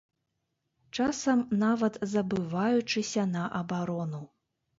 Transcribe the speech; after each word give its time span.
Часам 0.97 1.43
нават 1.63 1.99
забываючыся 2.15 3.27
на 3.35 3.43
абарону. 3.61 4.25